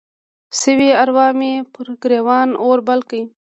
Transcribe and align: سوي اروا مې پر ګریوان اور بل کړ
سوي 0.61 0.89
اروا 1.01 1.27
مې 1.39 1.53
پر 1.73 1.87
ګریوان 2.01 2.49
اور 2.63 2.79
بل 2.87 2.99
کړ 3.09 3.13